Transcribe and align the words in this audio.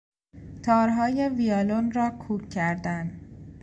تارهای 0.63 1.27
ویولن 1.29 1.91
را 1.91 2.09
کوک 2.09 2.49
کردن 2.49 3.19